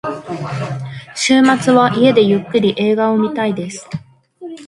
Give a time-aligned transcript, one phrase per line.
[1.15, 3.87] 週末は家でゆっくり映画を見たいです。